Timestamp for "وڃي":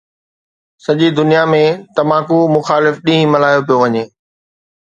3.83-4.03